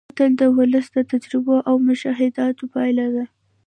[0.09, 3.23] متل د ولس د تجربو او مشاهداتو پایله ده